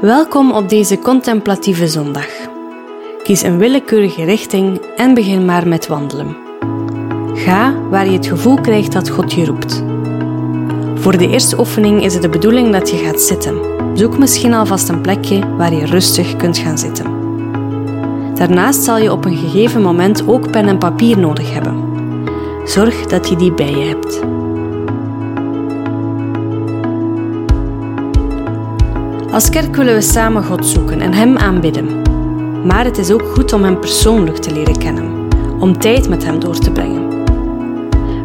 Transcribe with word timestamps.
Welkom 0.00 0.52
op 0.52 0.68
deze 0.68 0.98
contemplatieve 0.98 1.88
zondag. 1.88 2.26
Kies 3.22 3.42
een 3.42 3.58
willekeurige 3.58 4.24
richting 4.24 4.80
en 4.96 5.14
begin 5.14 5.44
maar 5.44 5.68
met 5.68 5.86
wandelen. 5.86 6.36
Ga 7.34 7.74
waar 7.90 8.06
je 8.06 8.12
het 8.16 8.26
gevoel 8.26 8.60
krijgt 8.60 8.92
dat 8.92 9.08
God 9.08 9.32
je 9.32 9.44
roept. 9.44 9.82
Voor 10.94 11.18
de 11.18 11.28
eerste 11.28 11.58
oefening 11.58 12.02
is 12.02 12.12
het 12.12 12.22
de 12.22 12.28
bedoeling 12.28 12.72
dat 12.72 12.90
je 12.90 12.96
gaat 12.96 13.20
zitten. 13.20 13.60
Zoek 13.94 14.18
misschien 14.18 14.54
alvast 14.54 14.88
een 14.88 15.00
plekje 15.00 15.56
waar 15.56 15.74
je 15.74 15.86
rustig 15.86 16.36
kunt 16.36 16.58
gaan 16.58 16.78
zitten. 16.78 17.06
Daarnaast 18.34 18.82
zal 18.82 18.98
je 18.98 19.12
op 19.12 19.24
een 19.24 19.36
gegeven 19.36 19.82
moment 19.82 20.28
ook 20.28 20.50
pen 20.50 20.68
en 20.68 20.78
papier 20.78 21.18
nodig 21.18 21.52
hebben. 21.52 21.84
Zorg 22.64 23.06
dat 23.06 23.28
je 23.28 23.36
die 23.36 23.52
bij 23.52 23.70
je 23.70 23.84
hebt. 23.84 24.20
Als 29.36 29.48
kerk 29.48 29.76
willen 29.76 29.94
we 29.94 30.00
samen 30.00 30.44
God 30.44 30.66
zoeken 30.66 31.00
en 31.00 31.12
Hem 31.12 31.36
aanbidden. 31.36 32.02
Maar 32.66 32.84
het 32.84 32.98
is 32.98 33.10
ook 33.10 33.22
goed 33.34 33.52
om 33.52 33.62
Hem 33.62 33.80
persoonlijk 33.80 34.36
te 34.36 34.52
leren 34.52 34.78
kennen, 34.78 35.28
om 35.58 35.78
tijd 35.78 36.08
met 36.08 36.24
Hem 36.24 36.40
door 36.40 36.58
te 36.58 36.70
brengen. 36.70 37.24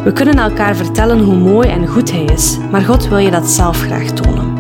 We 0.04 0.12
kunnen 0.14 0.36
elkaar 0.36 0.76
vertellen 0.76 1.20
hoe 1.20 1.36
mooi 1.36 1.70
en 1.70 1.88
goed 1.88 2.12
Hij 2.12 2.24
is, 2.24 2.58
maar 2.72 2.82
God 2.82 3.08
wil 3.08 3.18
je 3.18 3.32
dat 3.32 3.50
zelf 3.50 3.82
graag 3.82 4.12
tonen. 4.12 4.56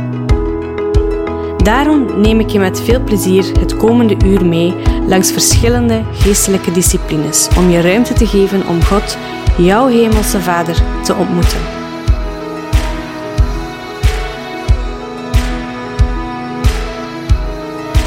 Daarom 1.57 2.21
neem 2.21 2.39
ik 2.39 2.49
je 2.49 2.59
met 2.59 2.81
veel 2.81 3.03
plezier 3.03 3.45
het 3.59 3.77
komende 3.77 4.15
uur 4.25 4.45
mee 4.45 4.75
langs 5.07 5.31
verschillende 5.31 6.01
geestelijke 6.13 6.71
disciplines 6.71 7.47
om 7.57 7.69
je 7.69 7.81
ruimte 7.81 8.13
te 8.13 8.27
geven 8.27 8.67
om 8.67 8.83
God, 8.83 9.17
jouw 9.57 9.87
Hemelse 9.87 10.41
Vader, 10.41 10.81
te 11.03 11.15
ontmoeten. 11.15 11.80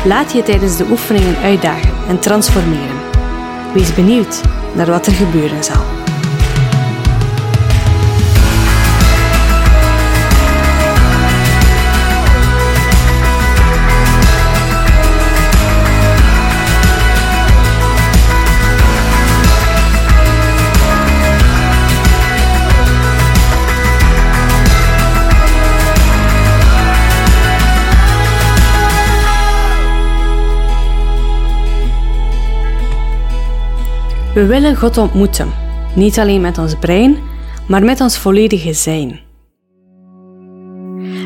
Laat 0.06 0.32
je 0.32 0.42
tijdens 0.42 0.76
de 0.76 0.86
oefeningen 0.90 1.36
uitdagen 1.36 1.92
en 2.08 2.18
transformeren. 2.18 3.00
Wees 3.74 3.94
benieuwd 3.94 4.40
naar 4.74 4.86
wat 4.86 5.06
er 5.06 5.12
gebeuren 5.12 5.64
zal. 5.64 6.03
We 34.34 34.46
willen 34.46 34.76
God 34.76 34.98
ontmoeten, 34.98 35.48
niet 35.94 36.18
alleen 36.18 36.40
met 36.40 36.58
ons 36.58 36.74
brein, 36.74 37.16
maar 37.68 37.84
met 37.84 38.00
ons 38.00 38.18
volledige 38.18 38.72
zijn. 38.72 39.20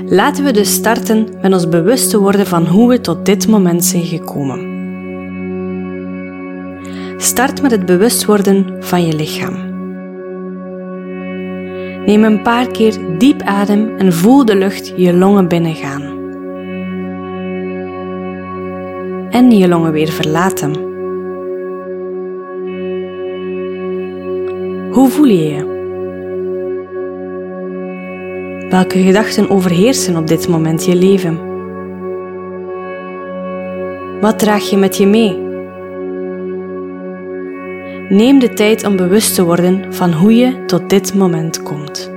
Laten 0.07 0.45
we 0.45 0.53
dus 0.53 0.73
starten 0.73 1.29
met 1.43 1.53
ons 1.53 1.69
bewust 1.69 2.11
te 2.11 2.19
worden 2.19 2.47
van 2.47 2.67
hoe 2.67 2.89
we 2.89 3.01
tot 3.01 3.27
dit 3.27 3.49
moment 3.49 3.85
zijn 3.85 4.05
gekomen. 4.05 4.77
Start 7.17 7.63
met 7.63 7.71
het 7.71 7.87
bewust 7.87 8.25
worden 8.25 8.77
van 8.81 9.07
je 9.07 9.15
lichaam. 9.15 9.55
Neem 12.07 12.25
een 12.25 12.43
paar 12.43 12.67
keer 12.67 12.99
diep 13.19 13.43
adem 13.43 13.97
en 13.97 14.13
voel 14.13 14.45
de 14.45 14.57
lucht 14.57 14.93
je 14.97 15.15
longen 15.15 15.49
binnengaan. 15.49 16.03
En 19.31 19.51
je 19.51 19.69
longen 19.69 19.93
weer 19.93 20.09
verlaten. 20.09 20.88
Hoe 24.99 25.09
voel 25.09 25.27
je 25.27 25.49
je? 25.49 25.77
Welke 28.71 29.03
gedachten 29.03 29.51
overheersen 29.51 30.17
op 30.17 30.27
dit 30.27 30.49
moment 30.49 30.85
je 30.85 30.97
leven? 30.97 31.39
Wat 34.21 34.39
draag 34.39 34.71
je 34.71 34.77
met 34.77 34.97
je 34.97 35.07
mee? 35.07 35.39
Neem 38.09 38.39
de 38.39 38.53
tijd 38.55 38.87
om 38.87 38.97
bewust 38.97 39.35
te 39.35 39.45
worden 39.45 39.95
van 39.95 40.13
hoe 40.13 40.35
je 40.37 40.65
tot 40.65 40.91
dit 40.91 41.15
moment 41.15 41.63
komt. 41.63 42.08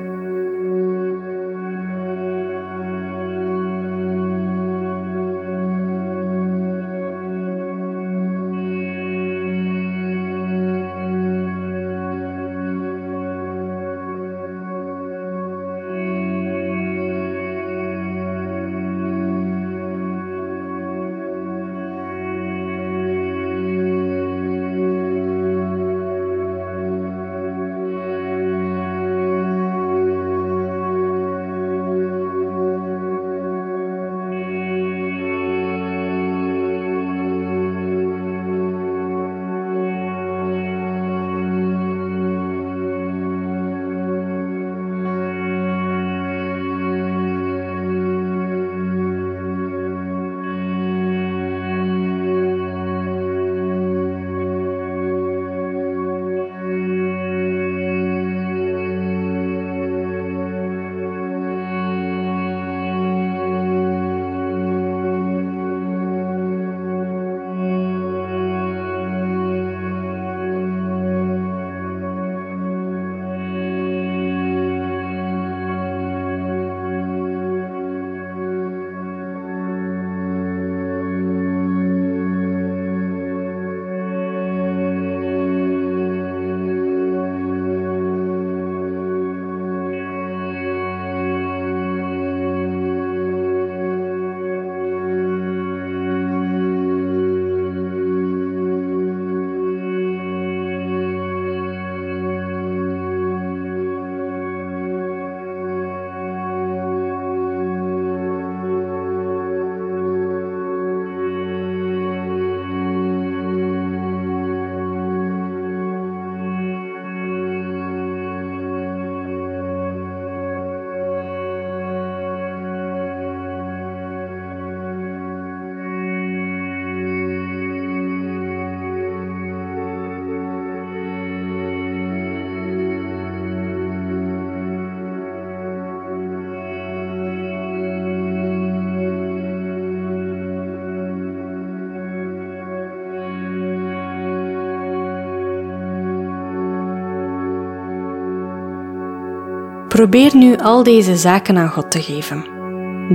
Probeer 150.02 150.36
nu 150.36 150.58
al 150.58 150.84
deze 150.84 151.18
zaken 151.18 151.58
aan 151.58 151.70
God 151.70 151.92
te 151.92 152.02
geven. 152.02 152.46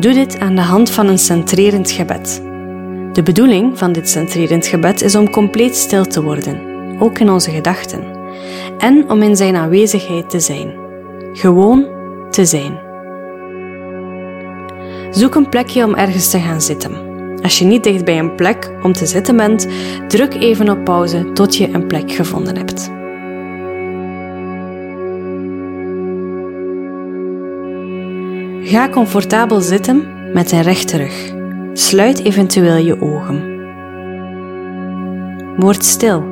Doe 0.01 0.13
dit 0.13 0.39
aan 0.39 0.55
de 0.55 0.61
hand 0.61 0.91
van 0.91 1.09
een 1.09 1.19
centrerend 1.19 1.91
gebed. 1.91 2.43
De 3.13 3.23
bedoeling 3.25 3.79
van 3.79 3.93
dit 3.93 4.09
centrerend 4.09 4.67
gebed 4.67 5.03
is 5.03 5.15
om 5.15 5.31
compleet 5.31 5.77
stil 5.77 6.05
te 6.05 6.23
worden, 6.23 6.61
ook 6.99 7.19
in 7.19 7.31
onze 7.31 7.51
gedachten, 7.51 8.05
en 8.79 9.11
om 9.11 9.23
in 9.23 9.37
Zijn 9.37 9.57
aanwezigheid 9.57 10.31
te 10.31 10.41
zijn. 10.41 10.75
Gewoon 11.33 11.87
te 12.31 12.45
zijn. 12.45 12.79
Zoek 15.11 15.35
een 15.35 15.49
plekje 15.49 15.85
om 15.85 15.95
ergens 15.95 16.31
te 16.31 16.39
gaan 16.39 16.61
zitten. 16.61 16.93
Als 17.43 17.59
je 17.59 17.65
niet 17.65 17.85
dicht 17.85 18.05
bij 18.05 18.19
een 18.19 18.35
plek 18.35 18.71
om 18.83 18.93
te 18.93 19.07
zitten 19.07 19.37
bent, 19.37 19.67
druk 20.09 20.35
even 20.35 20.71
op 20.71 20.85
pauze 20.85 21.33
tot 21.33 21.57
je 21.57 21.69
een 21.73 21.87
plek 21.87 22.13
gevonden 22.13 22.57
hebt. 22.57 22.96
Ga 28.69 28.89
comfortabel 28.89 29.61
zitten 29.61 30.33
met 30.33 30.53
een 30.53 30.63
rechte 30.63 30.97
rug. 30.97 31.33
Sluit 31.73 32.25
eventueel 32.25 32.77
je 32.77 33.01
ogen. 33.01 33.55
Word 35.57 35.85
stil. 35.85 36.25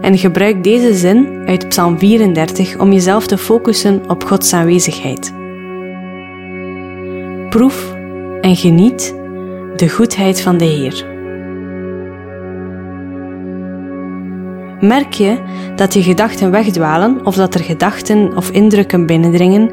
En 0.00 0.18
gebruik 0.18 0.64
deze 0.64 0.94
zin 0.94 1.42
uit 1.46 1.68
Psalm 1.68 1.98
34 1.98 2.78
om 2.78 2.92
jezelf 2.92 3.26
te 3.26 3.38
focussen 3.38 4.10
op 4.10 4.24
Gods 4.24 4.52
aanwezigheid. 4.52 5.32
Proef 7.48 7.94
en 8.40 8.56
geniet 8.56 9.14
de 9.76 9.88
goedheid 9.88 10.40
van 10.40 10.56
de 10.56 10.64
Heer. 10.64 11.09
Merk 14.80 15.12
je 15.12 15.38
dat 15.76 15.94
je 15.94 16.02
gedachten 16.02 16.50
wegdwalen 16.50 17.26
of 17.26 17.34
dat 17.34 17.54
er 17.54 17.60
gedachten 17.60 18.36
of 18.36 18.50
indrukken 18.50 19.06
binnendringen, 19.06 19.70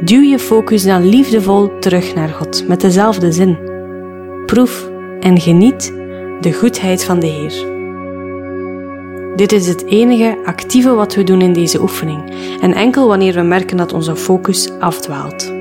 duw 0.00 0.20
je 0.20 0.38
focus 0.38 0.82
dan 0.82 1.08
liefdevol 1.08 1.78
terug 1.78 2.14
naar 2.14 2.28
God 2.28 2.68
met 2.68 2.80
dezelfde 2.80 3.32
zin. 3.32 3.58
Proef 4.46 4.90
en 5.20 5.40
geniet 5.40 5.92
de 6.40 6.52
goedheid 6.52 7.04
van 7.04 7.20
de 7.20 7.26
Heer. 7.26 7.76
Dit 9.36 9.52
is 9.52 9.68
het 9.68 9.86
enige 9.86 10.38
actieve 10.44 10.94
wat 10.94 11.14
we 11.14 11.24
doen 11.24 11.40
in 11.40 11.52
deze 11.52 11.80
oefening 11.80 12.22
en 12.60 12.74
enkel 12.74 13.06
wanneer 13.06 13.34
we 13.34 13.42
merken 13.42 13.76
dat 13.76 13.92
onze 13.92 14.16
focus 14.16 14.70
afdwaalt. 14.78 15.52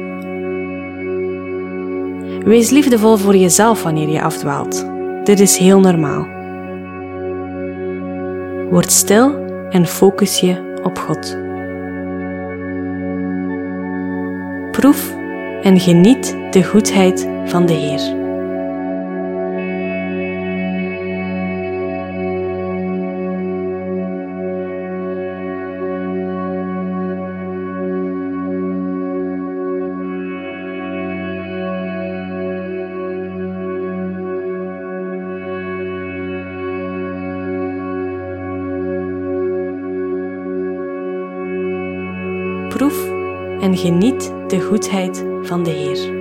Wees 2.44 2.70
liefdevol 2.70 3.18
voor 3.18 3.36
jezelf 3.36 3.84
wanneer 3.84 4.10
je 4.10 4.22
afdwaalt. 4.22 4.86
Dit 5.24 5.40
is 5.40 5.58
heel 5.58 5.80
normaal. 5.80 6.37
Word 8.70 8.92
stil 8.92 9.46
en 9.70 9.86
focus 9.86 10.40
je 10.40 10.80
op 10.84 10.98
God. 10.98 11.38
Proef 14.72 15.16
en 15.62 15.80
geniet 15.80 16.36
de 16.52 16.64
goedheid 16.64 17.30
van 17.46 17.66
de 17.66 17.74
Heer. 17.74 18.27
En 43.78 43.84
geniet 43.84 44.34
de 44.48 44.62
goedheid 44.62 45.26
van 45.42 45.64
de 45.64 45.70
Heer. 45.70 46.17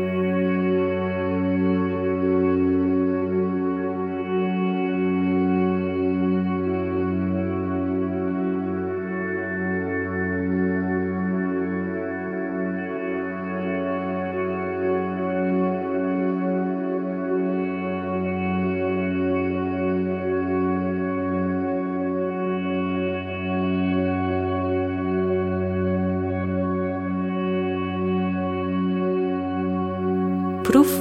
Proef 30.67 30.99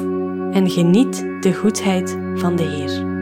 en 0.51 0.69
geniet 0.69 1.25
de 1.39 1.53
goedheid 1.53 2.17
van 2.35 2.55
de 2.55 2.63
Heer. 2.63 3.14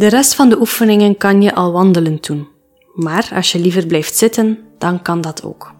De 0.00 0.08
rest 0.08 0.34
van 0.34 0.48
de 0.48 0.60
oefeningen 0.60 1.16
kan 1.16 1.42
je 1.42 1.54
al 1.54 1.72
wandelend 1.72 2.26
doen, 2.26 2.48
maar 2.94 3.30
als 3.34 3.52
je 3.52 3.58
liever 3.58 3.86
blijft 3.86 4.16
zitten, 4.16 4.58
dan 4.78 5.02
kan 5.02 5.20
dat 5.20 5.44
ook. 5.44 5.72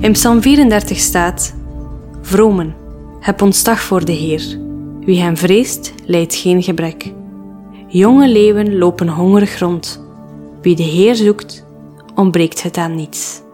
In 0.00 0.12
Psalm 0.12 0.42
34 0.42 0.98
staat: 0.98 1.54
Vromen, 2.22 2.76
heb 3.20 3.42
ontzag 3.42 3.80
voor 3.80 4.04
de 4.04 4.12
Heer. 4.12 4.58
Wie 5.00 5.20
hem 5.20 5.36
vreest, 5.36 5.94
lijdt 6.04 6.34
geen 6.34 6.62
gebrek. 6.62 7.12
Jonge 7.88 8.28
leeuwen 8.28 8.78
lopen 8.78 9.08
hongerig 9.08 9.58
rond. 9.58 10.04
Wie 10.62 10.76
de 10.76 10.82
Heer 10.82 11.14
zoekt, 11.14 11.64
ontbreekt 12.14 12.62
het 12.62 12.76
aan 12.76 12.94
niets. 12.94 13.44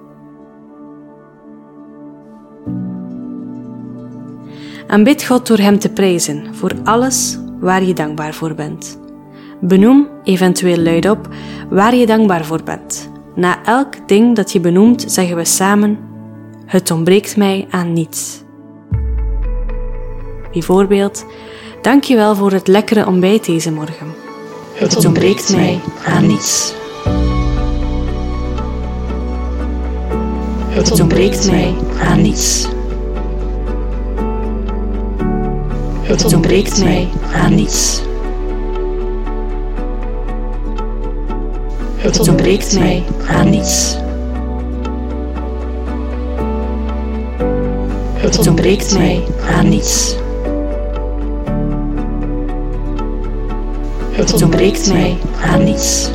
Aanbid 4.92 5.24
God 5.24 5.46
door 5.46 5.58
Hem 5.58 5.78
te 5.78 5.88
prijzen 5.88 6.54
voor 6.54 6.72
alles 6.84 7.38
waar 7.60 7.84
je 7.84 7.92
dankbaar 7.92 8.34
voor 8.34 8.54
bent. 8.54 8.98
Benoem 9.60 10.08
eventueel 10.24 10.76
luidop 10.76 11.28
waar 11.70 11.94
je 11.94 12.06
dankbaar 12.06 12.44
voor 12.44 12.62
bent. 12.62 13.10
Na 13.34 13.64
elk 13.64 14.08
ding 14.08 14.36
dat 14.36 14.52
je 14.52 14.60
benoemt, 14.60 15.04
zeggen 15.06 15.36
we 15.36 15.44
samen: 15.44 15.98
Het 16.66 16.90
ontbreekt 16.90 17.36
mij 17.36 17.66
aan 17.70 17.92
niets. 17.92 18.42
Bijvoorbeeld, 20.52 21.26
dankjewel 21.82 22.36
voor 22.36 22.52
het 22.52 22.66
lekkere 22.66 23.06
ontbijt 23.06 23.46
deze 23.46 23.72
morgen. 23.72 24.06
Het 24.74 25.04
ontbreekt 25.04 25.50
mij 25.50 25.80
aan 26.06 26.26
niets. 26.26 26.74
Het 30.68 31.00
ontbreekt 31.00 31.50
mij 31.50 31.74
aan 32.00 32.22
niets. 32.22 32.68
Het 36.12 36.24
ontbreekt 36.34 36.84
mij 36.84 37.08
aan 37.34 37.54
niets. 37.54 38.02
Het 41.96 42.28
ontbreekt 42.28 42.78
mij 42.78 43.04
aan 43.28 43.50
niets. 43.50 43.96
Het 48.14 48.46
ontbreekt 48.48 48.92
mij 48.98 49.24
aan 49.56 49.68
niets. 49.68 50.16
Het 54.10 54.42
ontbreekt 54.42 54.88
mij 54.88 55.18
aan 55.44 55.64
niets. 55.64 56.10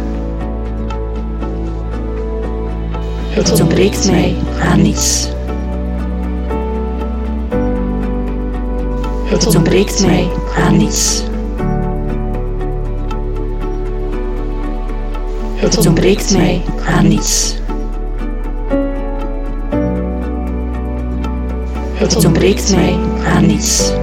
Het 3.30 3.62
ontbreekt 3.62 4.06
mij 4.06 4.36
aan 4.62 4.82
niets. 4.82 5.36
Het 9.28 9.56
ontbreekt 9.56 10.06
mij 10.06 10.28
aan 10.56 10.78
niets. 10.78 11.24
Het 15.56 15.88
ontbreekt 15.88 16.32
mij 16.34 16.62
aan 16.86 17.08
niets. 17.08 17.56
Het 21.94 22.26
ontbreekt 22.26 22.72
mij 22.72 22.96
aan 23.26 23.46
niets. 23.46 23.94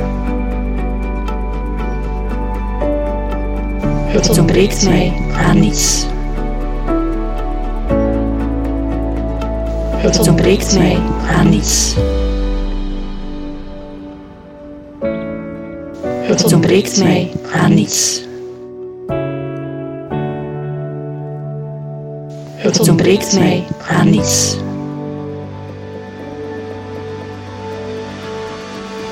Het 4.06 4.38
ontbreekt 4.38 4.84
mij 4.84 5.12
aan 5.36 5.60
niets. 5.60 6.06
Het 9.96 10.28
ontbreekt 10.28 10.74
mij 10.74 10.98
aan 11.36 11.48
niets. 11.48 11.96
Het 16.34 16.52
ontbreekt 16.52 16.98
mij 16.98 17.32
aan 17.52 17.74
niets. 17.74 18.22
Het 22.56 22.88
ontbreekt 22.88 23.32
mij 23.38 23.64
aan 23.88 24.10
niets. 24.10 24.56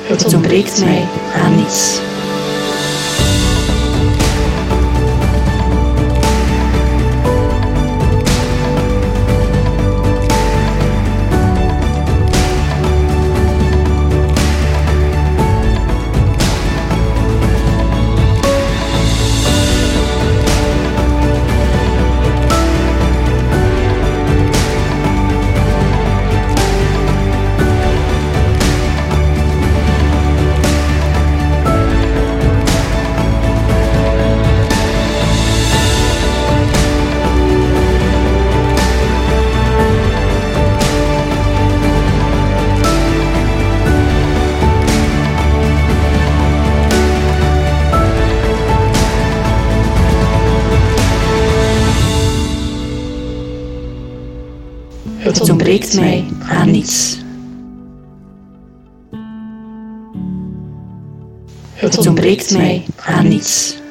Het 0.03 0.35
ontbreekt 0.35 0.81
mij 0.81 1.07
aan 1.35 1.57
niets. 1.57 2.01
Mij 55.95 56.25
aan 56.49 56.71
niets. 56.71 57.19
Het 61.73 62.07
ontbreekt 62.07 62.53
mij 62.57 62.85
aan 62.97 63.29
niets. 63.29 63.82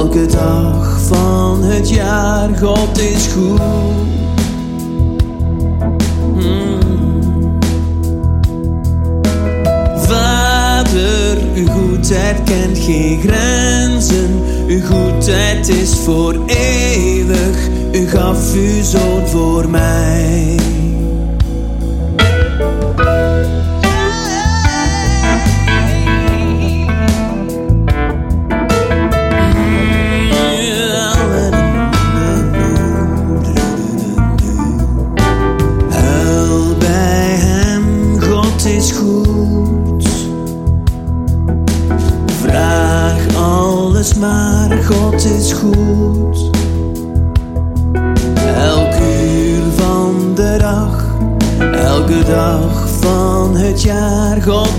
Elke 0.00 0.26
dag 0.26 1.00
van 1.00 1.62
het 1.62 1.88
jaar, 1.88 2.48
God 2.58 2.98
is 2.98 3.26
goed. 3.26 3.60
Hmm. 6.34 6.78
Vader, 9.96 11.38
uw 11.54 11.66
goedheid 11.66 12.42
kent 12.44 12.78
geen 12.78 13.20
grenzen. 13.20 14.42
Uw 14.66 14.84
goedheid 14.84 15.68
is 15.68 15.94
voor 16.04 16.34
eeuwig. 16.46 17.68
U 17.92 18.08
gaf 18.08 18.54
uw 18.54 18.82
zoon 18.82 19.26
voor 19.26 19.68
mij. 19.68 20.58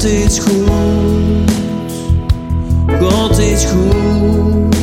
God 0.02 0.10
is 0.10 0.40
goed. 0.40 1.52
God 3.00 3.38
is 3.38 3.66
goed. 3.66 4.76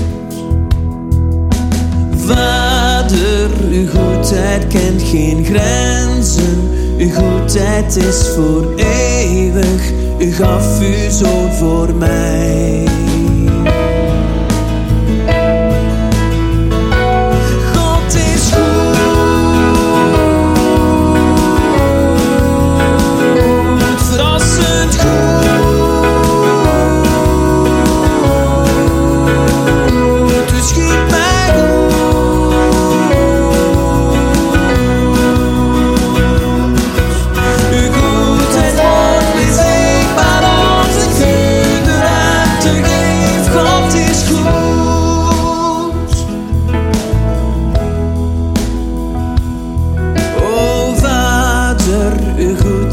Vader, 2.17 3.51
uw 3.71 3.87
goed 3.87 3.99
goedheid 4.19 4.67
kent 4.67 5.03
geen 5.03 5.45
grenzen. 5.45 6.71
Uw 6.99 7.11
goedheid 7.11 7.97
is 7.97 8.29
voor 8.35 8.75
eeuwig. 8.77 9.93
U 10.19 10.33
gaf 10.33 10.81
uw 10.81 11.11
zoon 11.11 11.53
voor 11.53 11.95
mij. 11.95 12.88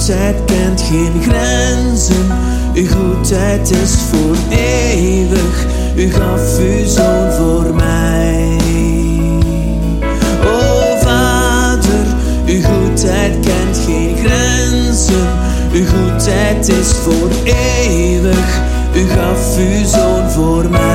Goedheid 0.06 0.46
kent 0.46 0.82
geen 0.82 1.22
grenzen. 1.22 2.32
Uw 2.74 2.88
goedheid 2.88 3.72
is 3.72 3.96
voor 4.10 4.36
eeuwig. 4.50 5.66
U 5.96 6.12
gaf 6.12 6.60
uw 6.60 6.86
zoon 6.88 7.32
voor 7.32 7.74
mij. 7.74 8.58
O 10.46 10.98
Vader, 11.02 12.06
uw 12.46 12.62
goedheid 12.62 13.34
kent 13.40 13.78
geen 13.86 14.16
grenzen. 14.18 15.28
Uw 15.74 15.86
goedheid 15.86 16.68
is 16.68 16.92
voor 16.92 17.30
eeuwig. 17.44 18.60
U 18.96 19.08
gaf 19.08 19.58
uw 19.58 19.86
zoon 19.86 20.30
voor 20.30 20.70
mij. 20.70 20.95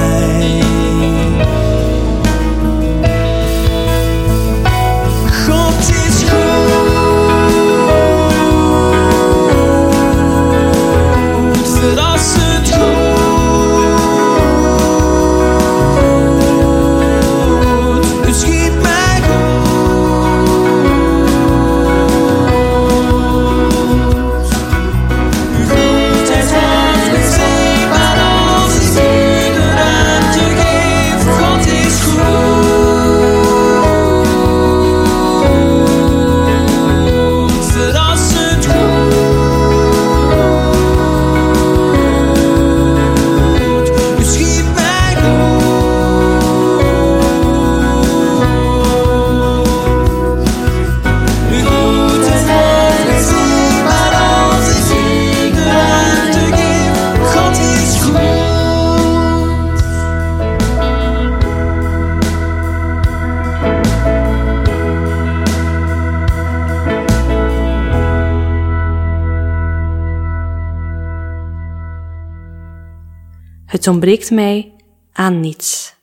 Ontbreekt 73.91 74.31
mij 74.31 74.73
aan 75.13 75.41
niets. 75.41 75.95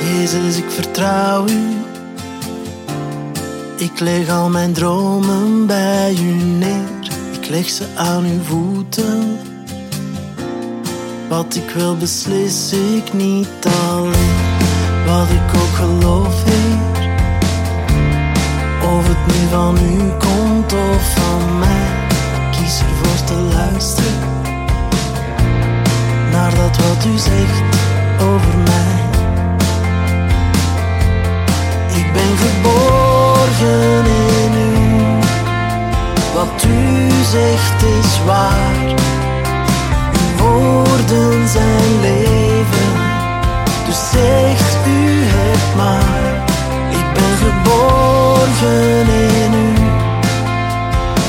Jezus, 0.00 0.56
ik 0.56 0.70
vertrouw 0.70 1.48
u. 1.48 1.76
Ik 3.76 4.00
leg 4.00 4.30
al 4.30 4.48
mijn 4.48 4.72
dromen 4.72 5.66
bij 5.66 6.16
u 6.20 6.42
neer. 6.42 7.10
Ik 7.40 7.48
leg 7.48 7.68
ze 7.68 7.86
aan 7.96 8.24
uw 8.24 8.42
voeten. 8.42 9.38
Wat 11.28 11.54
ik 11.54 11.70
wil 11.70 11.96
beslis 11.96 12.72
ik 12.72 13.12
niet 13.12 13.66
alleen. 13.90 14.36
Wat 15.06 15.30
ik 15.30 15.60
ook 15.60 15.74
geloof, 15.74 16.44
Heer. 16.44 17.06
Of 18.96 19.08
het 19.08 19.26
nu 19.26 19.48
van 19.50 19.78
u 19.78 20.10
komt 20.18 20.72
of 20.72 21.14
van 21.14 21.58
mij. 21.58 21.90
Kies 22.50 22.80
ervoor 22.80 23.24
te 23.26 23.34
luisteren. 23.54 24.18
Naar 26.32 26.50
dat 26.50 26.76
wat 26.76 27.04
u 27.04 27.18
zegt 27.18 27.62
over 28.20 28.58
mij. 28.64 29.00
Ik 31.96 32.12
ben 32.12 32.36
geborgen 32.36 34.04
in 34.44 34.52
u. 34.52 34.76
Wat 36.34 36.64
u 36.64 37.10
zegt 37.30 37.82
is 37.82 38.24
waar. 38.26 39.17
Woorden 40.38 41.48
zijn 41.48 42.00
leven. 42.00 42.92
Dus 43.86 44.10
zegt 44.10 44.86
u 44.86 45.22
het 45.24 45.76
maar. 45.76 46.46
Ik 46.90 47.12
ben 47.14 47.36
geborgen 47.44 49.06
in 49.44 49.52
u. 49.52 49.72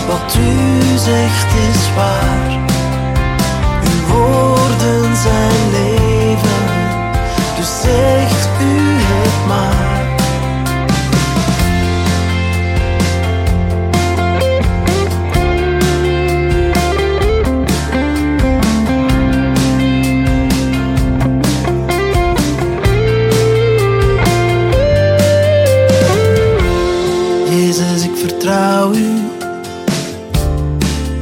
Wat 0.08 0.36
u 0.36 0.98
zegt 0.98 1.54
is 1.70 1.96
waar. 1.96 2.60
Uw 3.84 4.14
woorden 4.14 5.16
zijn 5.16 5.72
leven. 5.72 6.64
Dus 7.58 7.82
zegt 7.82 8.62
u 8.62 8.98
het 9.00 9.48
maar. 9.48 9.99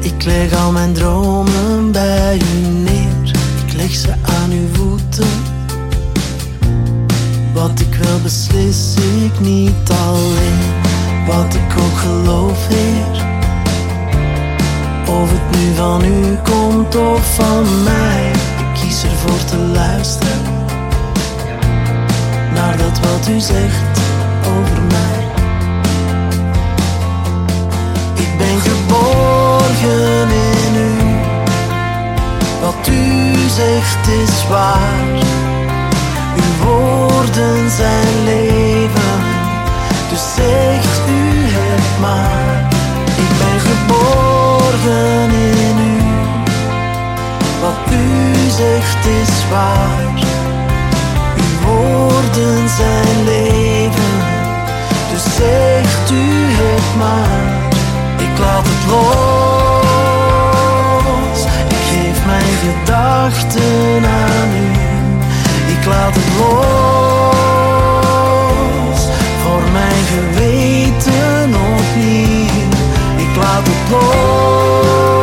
Ik 0.01 0.23
leg 0.23 0.53
al 0.53 0.71
mijn 0.71 0.93
dromen 0.93 1.91
bij 1.91 2.41
u 2.53 2.67
neer. 2.67 3.31
Ik 3.65 3.73
leg 3.73 3.91
ze 3.95 4.11
aan 4.11 4.51
uw 4.51 4.67
voeten. 4.73 5.27
Wat 7.53 7.79
ik 7.79 7.95
wil 7.95 8.19
beslis 8.23 8.93
ik 9.23 9.39
niet 9.39 9.89
alleen. 10.07 10.59
Wat 11.25 11.53
ik 11.53 11.79
ook 11.79 11.97
geloof, 11.97 12.67
Heer. 12.67 13.25
Of 15.07 15.29
het 15.31 15.59
nu 15.59 15.75
van 15.75 16.03
u 16.03 16.37
komt 16.43 16.95
of 16.95 17.35
van 17.35 17.83
mij. 17.83 18.31
Ik 18.31 18.81
kies 18.81 19.03
ervoor 19.03 19.45
te 19.45 19.57
luisteren. 19.57 20.41
Naar 22.53 22.77
dat 22.77 22.99
wat 22.99 23.27
u 23.27 23.39
zegt 23.39 23.99
over 24.45 24.81
mij. 24.81 25.16
Ben 28.57 28.71
geborgen 28.71 30.29
in 30.29 30.75
u. 30.75 30.95
Wat 32.61 32.87
u 32.87 33.33
zegt 33.49 34.07
is 34.07 34.47
waar. 34.49 35.05
Uw 36.35 36.65
woorden 36.65 37.69
zijn 37.69 38.23
leven. 38.23 39.19
Dus 40.09 40.21
zegt 40.35 41.09
u 41.09 41.45
het 41.49 41.99
maar. 41.99 42.67
Ik 43.17 43.31
ben 43.37 43.59
geborgen 43.59 45.29
in 45.29 45.77
u. 45.77 46.01
Wat 47.61 47.93
u 47.93 48.49
zegt 48.49 49.05
is 49.05 49.49
waar. 49.49 50.13
Uw 51.37 51.67
woorden 51.67 52.69
zijn 52.69 53.23
leven. 53.25 53.87
maar 56.97 57.07
ik 57.07 57.15
laat 57.17 57.45
het 57.45 57.46
Ik 61.67 61.83
geef 61.91 62.25
mijn 62.25 62.53
gedachten 62.65 64.05
aan 64.05 64.51
u, 64.55 64.67
ik 65.71 65.85
laat 65.85 66.13
het 66.15 66.29
los. 66.39 67.39
Voor 69.43 69.63
mijn 69.71 70.03
geweten 70.05 71.55
opnieuw, 71.55 72.69
ik 73.17 73.35
laat 73.35 73.67
het 73.67 73.89
los. 73.89 75.16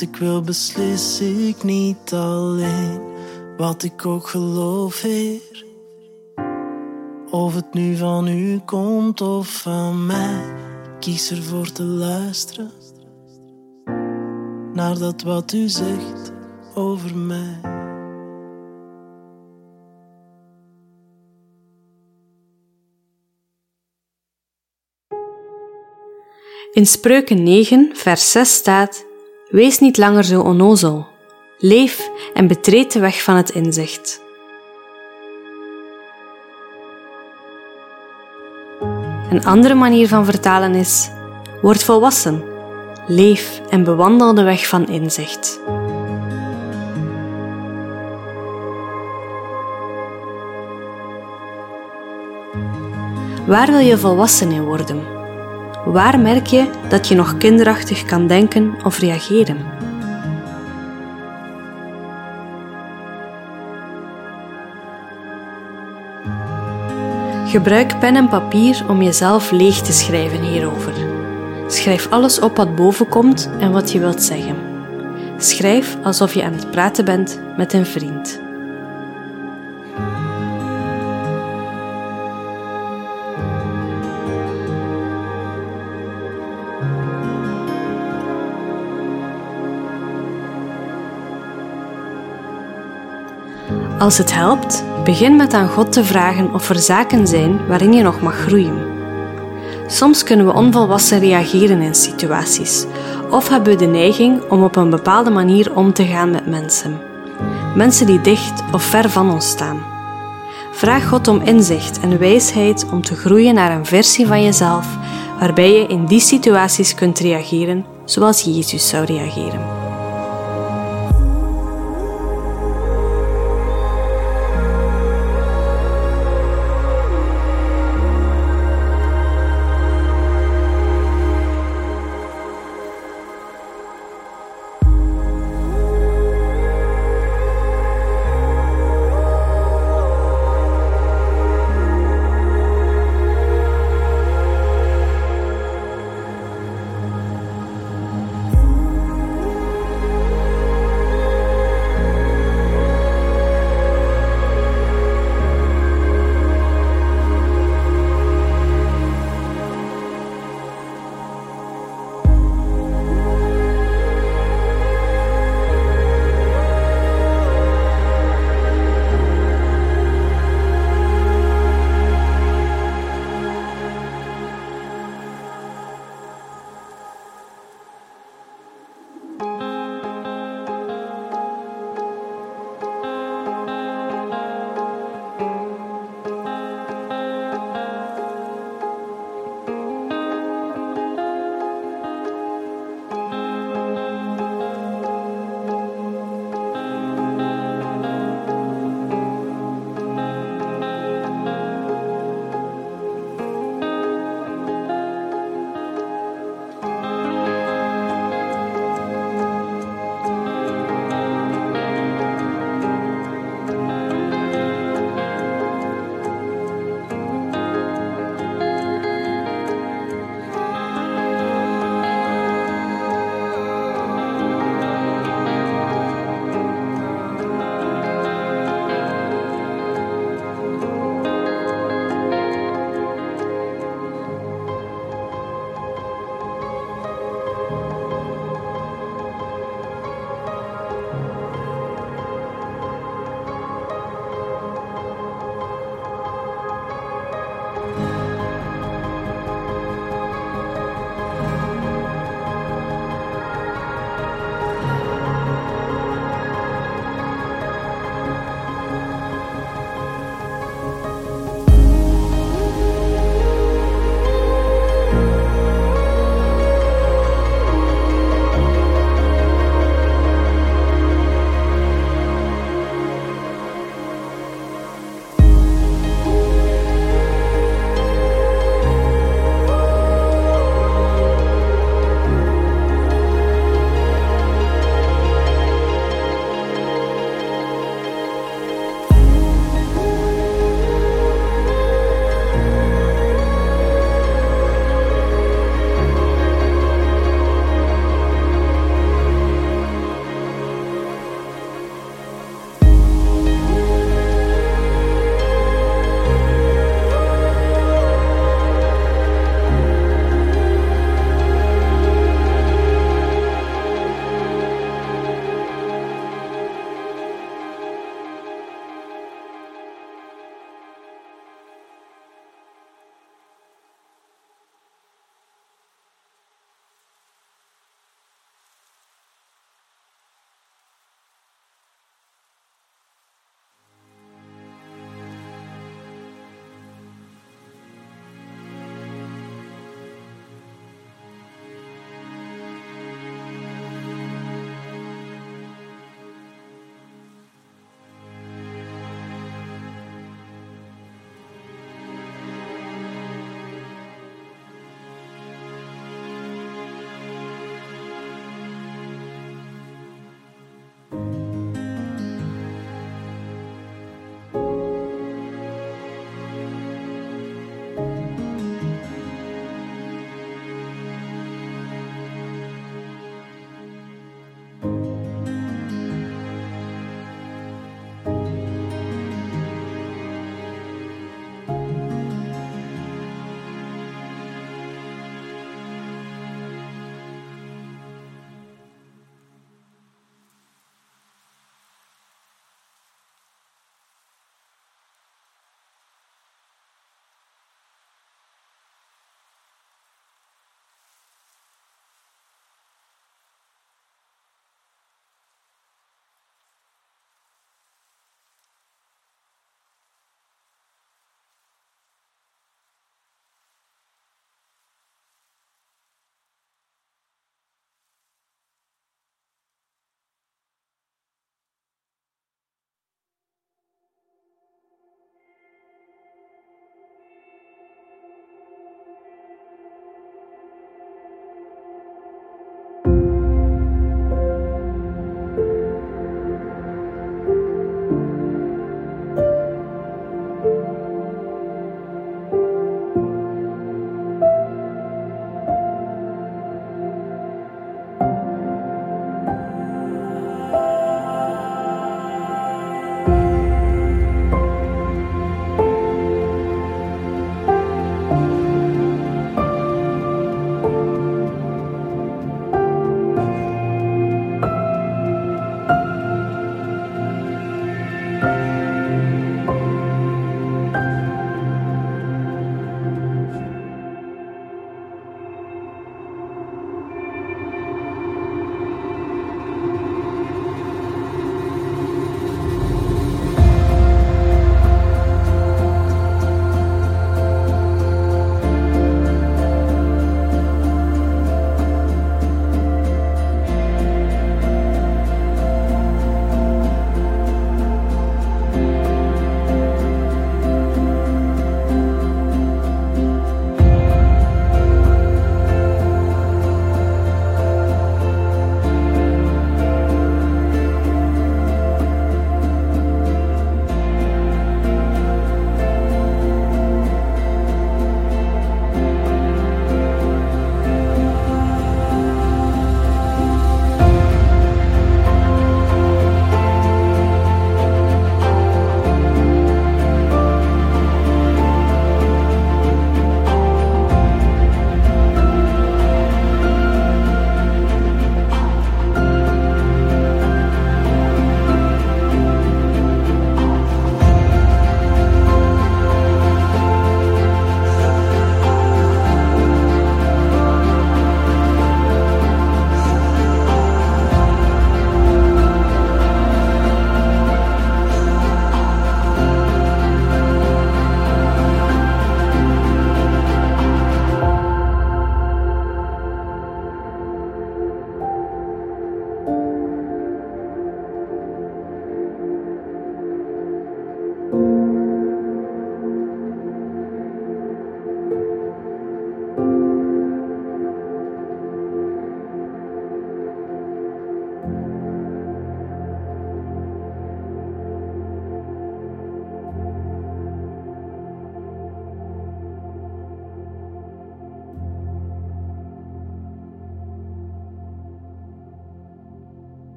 Ik 0.00 0.16
wil 0.16 0.40
beslis 0.40 1.20
ik 1.20 1.62
niet 1.62 2.12
alleen. 2.12 3.00
Wat 3.56 3.82
ik 3.82 4.06
ook 4.06 4.26
geloof, 4.26 5.00
Heer. 5.00 5.64
Of 7.30 7.54
het 7.54 7.74
nu 7.74 7.96
van 7.96 8.28
u 8.28 8.58
komt 8.58 9.20
of 9.20 9.60
van 9.62 10.06
mij. 10.06 10.54
Kies 11.00 11.30
ervoor 11.30 11.72
te 11.72 11.82
luisteren. 11.82 12.70
Naar 14.72 14.98
dat 14.98 15.22
wat 15.22 15.52
u 15.52 15.68
zegt 15.68 16.32
over 16.74 17.16
mij. 17.16 17.60
In 26.72 26.86
Spreuken 26.86 27.42
9, 27.42 27.90
vers 27.94 28.30
6 28.30 28.54
staat: 28.54 29.06
Wees 29.48 29.78
niet 29.78 29.96
langer 29.96 30.24
zo 30.24 30.40
onnozel. 30.40 31.06
Leef 31.58 32.10
en 32.34 32.46
betreed 32.46 32.92
de 32.92 32.98
weg 32.98 33.22
van 33.22 33.36
het 33.36 33.50
inzicht. 33.50 34.20
Een 39.30 39.44
andere 39.44 39.74
manier 39.74 40.08
van 40.08 40.24
vertalen 40.24 40.74
is: 40.74 41.10
Word 41.62 41.84
volwassen. 41.84 42.42
Leef 43.06 43.60
en 43.70 43.84
bewandel 43.84 44.34
de 44.34 44.42
weg 44.42 44.66
van 44.66 44.88
inzicht. 44.88 45.60
Waar 53.46 53.66
wil 53.66 53.78
je 53.78 53.98
volwassen 53.98 54.50
in 54.52 54.64
worden? 54.64 55.17
Waar 55.92 56.20
merk 56.20 56.46
je 56.46 56.70
dat 56.88 57.08
je 57.08 57.14
nog 57.14 57.36
kinderachtig 57.36 58.04
kan 58.04 58.26
denken 58.26 58.74
of 58.84 58.98
reageren? 58.98 59.56
Gebruik 67.46 67.98
pen 67.98 68.16
en 68.16 68.28
papier 68.28 68.84
om 68.88 69.02
jezelf 69.02 69.50
leeg 69.50 69.80
te 69.80 69.92
schrijven 69.92 70.42
hierover. 70.42 70.92
Schrijf 71.66 72.10
alles 72.10 72.40
op 72.40 72.56
wat 72.56 72.74
boven 72.74 73.08
komt 73.08 73.50
en 73.60 73.72
wat 73.72 73.92
je 73.92 73.98
wilt 73.98 74.22
zeggen. 74.22 74.56
Schrijf 75.38 75.96
alsof 76.02 76.34
je 76.34 76.44
aan 76.44 76.52
het 76.52 76.70
praten 76.70 77.04
bent 77.04 77.40
met 77.56 77.72
een 77.72 77.86
vriend. 77.86 78.47
Als 93.98 94.18
het 94.18 94.34
helpt, 94.34 94.84
begin 95.04 95.36
met 95.36 95.52
aan 95.52 95.68
God 95.68 95.92
te 95.92 96.04
vragen 96.04 96.54
of 96.54 96.68
er 96.68 96.78
zaken 96.78 97.26
zijn 97.26 97.66
waarin 97.66 97.92
je 97.92 98.02
nog 98.02 98.20
mag 98.20 98.34
groeien. 98.34 98.96
Soms 99.86 100.22
kunnen 100.22 100.46
we 100.46 100.52
onvolwassen 100.52 101.18
reageren 101.18 101.80
in 101.80 101.94
situaties, 101.94 102.86
of 103.30 103.48
hebben 103.48 103.72
we 103.72 103.78
de 103.78 103.86
neiging 103.86 104.42
om 104.50 104.62
op 104.62 104.76
een 104.76 104.90
bepaalde 104.90 105.30
manier 105.30 105.76
om 105.76 105.92
te 105.92 106.04
gaan 106.04 106.30
met 106.30 106.46
mensen. 106.46 107.00
Mensen 107.76 108.06
die 108.06 108.20
dicht 108.20 108.62
of 108.72 108.82
ver 108.82 109.10
van 109.10 109.32
ons 109.32 109.48
staan. 109.48 109.80
Vraag 110.72 111.08
God 111.08 111.28
om 111.28 111.40
inzicht 111.40 112.00
en 112.00 112.18
wijsheid 112.18 112.86
om 112.92 113.02
te 113.02 113.16
groeien 113.16 113.54
naar 113.54 113.70
een 113.70 113.86
versie 113.86 114.26
van 114.26 114.42
jezelf 114.42 114.86
waarbij 115.38 115.72
je 115.72 115.86
in 115.86 116.06
die 116.06 116.20
situaties 116.20 116.94
kunt 116.94 117.18
reageren 117.18 117.84
zoals 118.04 118.42
Jezus 118.42 118.88
zou 118.88 119.04
reageren. 119.04 119.77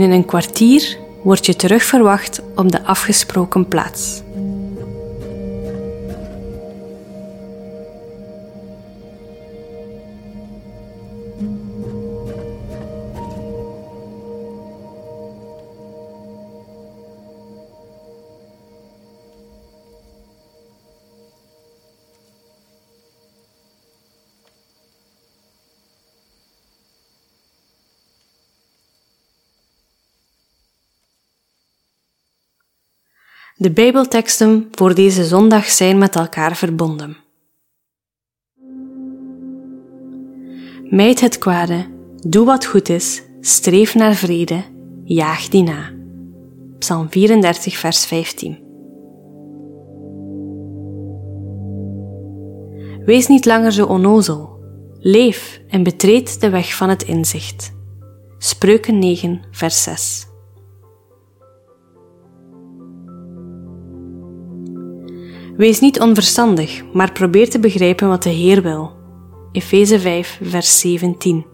Binnen 0.00 0.18
een 0.18 0.24
kwartier 0.24 0.98
word 1.22 1.46
je 1.46 1.56
terug 1.56 1.82
verwacht 1.82 2.40
op 2.54 2.72
de 2.72 2.84
afgesproken 2.84 3.68
plaats. 3.68 4.22
De 33.60 33.70
Bijbelteksten 33.70 34.68
voor 34.70 34.94
deze 34.94 35.24
zondag 35.24 35.64
zijn 35.64 35.98
met 35.98 36.14
elkaar 36.14 36.56
verbonden. 36.56 37.16
Mijd 40.84 41.20
het 41.20 41.38
kwade, 41.38 41.86
doe 42.16 42.44
wat 42.44 42.64
goed 42.66 42.88
is, 42.88 43.22
streef 43.40 43.94
naar 43.94 44.14
vrede, 44.14 44.62
jaag 45.04 45.48
die 45.48 45.62
na. 45.62 45.92
Psalm 46.78 47.10
34, 47.10 47.76
vers 47.76 48.06
15. 48.06 48.58
Wees 53.04 53.26
niet 53.26 53.44
langer 53.44 53.72
zo 53.72 53.86
onnozel. 53.86 54.58
Leef 54.98 55.60
en 55.68 55.82
betreed 55.82 56.40
de 56.40 56.50
weg 56.50 56.74
van 56.74 56.88
het 56.88 57.02
inzicht. 57.02 57.72
Spreuken 58.38 58.98
9, 58.98 59.42
vers 59.50 59.82
6. 59.82 60.29
Wees 65.60 65.80
niet 65.80 66.00
onverstandig, 66.00 66.82
maar 66.92 67.12
probeer 67.12 67.50
te 67.50 67.58
begrijpen 67.58 68.08
wat 68.08 68.22
de 68.22 68.30
Heer 68.30 68.62
wil. 68.62 68.92
Efeze 69.52 70.00
5, 70.00 70.38
vers 70.42 70.80
17. 70.80 71.46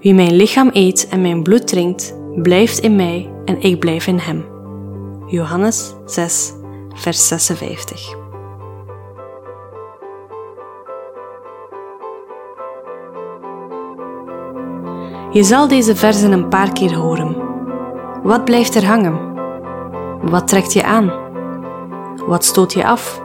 Wie 0.00 0.14
mijn 0.14 0.36
lichaam 0.36 0.70
eet 0.72 1.08
en 1.08 1.20
mijn 1.20 1.42
bloed 1.42 1.66
drinkt, 1.66 2.16
blijft 2.34 2.78
in 2.78 2.96
mij 2.96 3.30
en 3.44 3.60
ik 3.60 3.78
blijf 3.78 4.06
in 4.06 4.18
hem. 4.18 4.44
Johannes 5.26 5.94
6, 6.06 6.52
vers 6.94 7.28
56. 7.28 8.16
Je 15.32 15.42
zal 15.42 15.68
deze 15.68 15.96
versen 15.96 16.32
een 16.32 16.48
paar 16.48 16.72
keer 16.72 16.94
horen. 16.94 17.36
Wat 18.22 18.44
blijft 18.44 18.74
er 18.74 18.84
hangen? 18.84 19.31
Wat 20.22 20.48
trekt 20.48 20.72
je 20.72 20.84
aan? 20.84 21.12
Wat 22.26 22.44
stoot 22.44 22.72
je 22.72 22.86
af? 22.86 23.22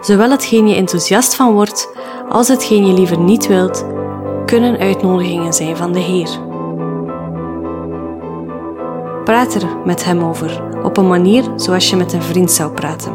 Zowel 0.00 0.30
hetgeen 0.30 0.68
je 0.68 0.74
enthousiast 0.74 1.34
van 1.34 1.52
wordt, 1.52 1.96
als 2.28 2.48
hetgeen 2.48 2.86
je 2.86 2.92
liever 2.92 3.18
niet 3.18 3.46
wilt, 3.46 3.86
kunnen 4.46 4.78
uitnodigingen 4.78 5.52
zijn 5.52 5.76
van 5.76 5.92
de 5.92 5.98
Heer. 5.98 6.28
Praat 9.24 9.54
er 9.54 9.68
met 9.84 10.04
Hem 10.04 10.22
over, 10.22 10.62
op 10.82 10.96
een 10.96 11.08
manier 11.08 11.44
zoals 11.56 11.90
je 11.90 11.96
met 11.96 12.12
een 12.12 12.22
vriend 12.22 12.50
zou 12.50 12.72
praten. 12.72 13.12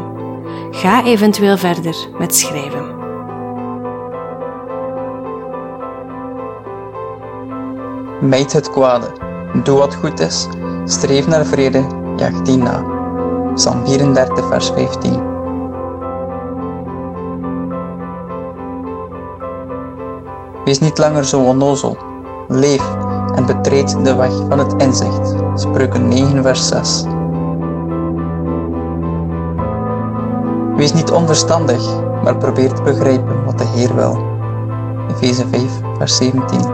Ga 0.70 1.04
eventueel 1.04 1.56
verder 1.56 1.96
met 2.18 2.34
schrijven. 2.36 2.98
Mijd 8.20 8.52
het 8.52 8.70
kwade, 8.70 9.06
doe 9.62 9.78
wat 9.78 9.94
goed 9.94 10.20
is, 10.20 10.46
streef 10.84 11.26
naar 11.26 11.46
vrede 11.46 11.99
jaag 12.20 12.42
die 12.44 12.58
na. 12.60 12.76
Psalm 13.56 13.80
34, 13.86 14.48
vers 14.48 14.70
15. 14.76 15.20
Wees 20.64 20.78
niet 20.78 20.98
langer 20.98 21.24
zo 21.24 21.40
onnozel. 21.40 21.96
Leef 22.48 22.84
en 23.34 23.46
betreed 23.46 24.04
de 24.04 24.14
weg 24.14 24.32
van 24.48 24.58
het 24.58 24.74
inzicht. 24.82 25.34
Spreuken 25.54 26.08
9, 26.08 26.42
vers 26.42 26.68
6. 26.68 27.04
Wees 30.76 30.92
niet 30.92 31.10
onverstandig, 31.10 31.82
maar 32.22 32.36
probeer 32.36 32.72
te 32.72 32.82
begrijpen 32.82 33.44
wat 33.44 33.58
de 33.58 33.64
Heer 33.64 33.94
wil. 33.94 34.18
Efeze 35.10 35.48
5, 35.48 35.62
vers 35.98 36.16
17. 36.16 36.69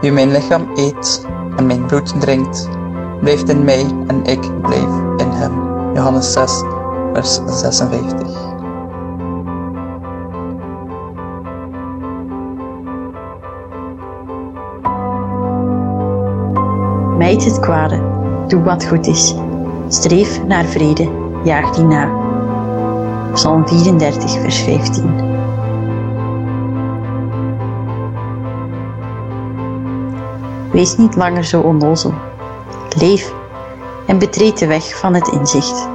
Wie 0.00 0.12
mijn 0.12 0.30
lichaam 0.30 0.68
eet 0.74 1.26
en 1.56 1.66
mijn 1.66 1.86
bloed 1.86 2.20
drinkt, 2.20 2.68
blijft 3.20 3.48
in 3.48 3.64
mij 3.64 3.86
en 4.06 4.24
ik 4.24 4.60
blijf 4.60 4.88
in 5.16 5.30
hem. 5.30 5.52
Johannes 5.94 6.32
6, 6.32 6.62
vers 7.12 7.40
56. 7.46 8.46
Mijd 17.16 17.44
het 17.44 17.60
kwade, 17.60 18.00
doe 18.46 18.62
wat 18.62 18.84
goed 18.86 19.06
is. 19.06 19.34
Streef 19.88 20.44
naar 20.46 20.64
vrede, 20.64 21.08
jaag 21.44 21.70
die 21.70 21.84
na. 21.84 22.10
Psalm 23.32 23.68
34, 23.68 24.30
vers 24.30 24.58
15. 24.62 25.27
Wees 30.78 30.96
niet 30.96 31.16
langer 31.16 31.44
zo 31.44 31.60
onnozel. 31.60 32.14
Leef 32.98 33.32
en 34.06 34.18
betreed 34.18 34.58
de 34.58 34.66
weg 34.66 34.98
van 34.98 35.14
het 35.14 35.28
inzicht. 35.28 35.88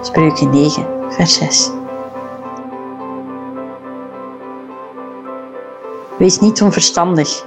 Spreuken 0.00 0.50
9, 0.50 0.86
vers 1.08 1.34
6. 1.34 1.70
Wees 6.18 6.38
niet 6.38 6.62
onverstandig, 6.62 7.44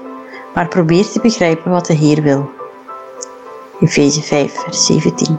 maar 0.53 0.67
probeer 0.67 1.09
te 1.09 1.19
begrijpen 1.21 1.71
wat 1.71 1.85
de 1.85 1.93
Heer 1.93 2.21
wil. 2.21 2.49
Efeze 3.79 4.21
5, 4.21 4.53
vers 4.53 4.85
17. 4.85 5.37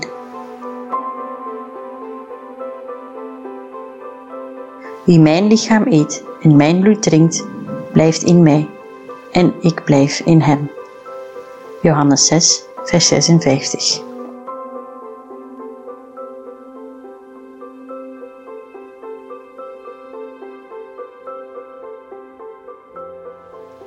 Wie 5.04 5.20
mijn 5.20 5.46
lichaam 5.46 5.86
eet 5.86 6.24
en 6.40 6.56
mijn 6.56 6.80
bloed 6.80 7.02
drinkt, 7.02 7.46
blijft 7.92 8.22
in 8.22 8.42
mij 8.42 8.68
en 9.32 9.54
ik 9.60 9.84
blijf 9.84 10.20
in 10.20 10.40
hem. 10.40 10.75
Johannes 11.86 12.26
6, 12.26 12.62
vers 12.84 13.08
56. 13.08 14.00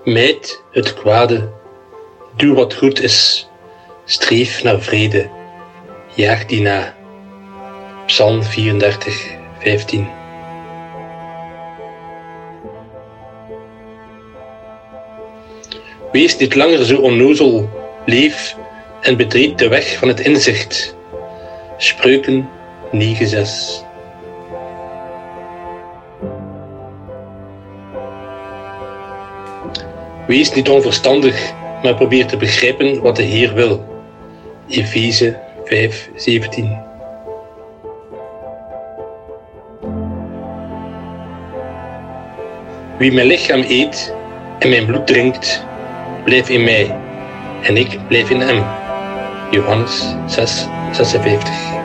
Mijd 0.03 0.63
het 0.71 0.93
kwade, 0.93 1.49
doe 2.35 2.55
wat 2.55 2.73
goed 2.73 3.01
is, 3.01 3.49
streef 4.05 4.63
naar 4.63 4.81
vrede, 4.81 5.29
jaag 6.15 6.45
die 6.45 6.61
na. 6.61 6.95
Psalm 8.05 8.43
34, 8.43 9.35
15. 9.59 10.07
Wees 16.11 16.37
niet 16.37 16.55
langer 16.55 16.85
zo 16.85 16.97
onnozel 17.01 17.79
leef 18.05 18.55
en 19.01 19.17
betreed 19.17 19.57
de 19.57 19.67
weg 19.67 19.97
van 19.97 20.07
het 20.07 20.19
inzicht. 20.19 20.95
Spreuken 21.77 22.49
9:6. 22.91 23.87
Wees 30.27 30.53
niet 30.53 30.69
onverstandig, 30.69 31.51
maar 31.83 31.95
probeer 31.95 32.25
te 32.25 32.37
begrijpen 32.37 33.01
wat 33.01 33.15
de 33.15 33.23
Heer 33.23 33.53
wil. 33.53 33.85
Efeze 34.67 35.37
5:17. 35.65 36.87
Wie 42.97 43.11
mijn 43.11 43.27
lichaam 43.27 43.63
eet 43.67 44.13
en 44.59 44.69
mijn 44.69 44.85
bloed 44.85 45.07
drinkt, 45.07 45.65
blijft 46.23 46.49
in 46.49 46.63
mij 46.63 46.95
en 47.61 47.77
ik 47.77 47.99
bleef 48.07 48.29
in 48.29 48.39
hem. 48.39 48.63
Johannes 49.51 50.15
6, 50.25 50.67
56. 50.91 51.77